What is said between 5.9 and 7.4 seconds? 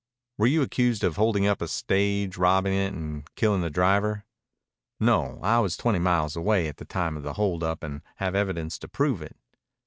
miles away at the time of the